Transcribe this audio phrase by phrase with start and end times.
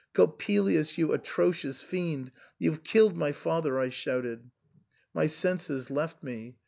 [0.15, 4.49] "Coppelius, yx)u atrocious fiend, you've killed my father," I shouted.
[5.13, 6.55] My senses left me.